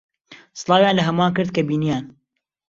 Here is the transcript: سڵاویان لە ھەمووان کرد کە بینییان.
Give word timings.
سڵاویان 0.59 0.95
لە 0.97 1.03
ھەمووان 1.07 1.31
کرد 1.37 1.49
کە 1.55 1.61
بینییان. 1.69 2.05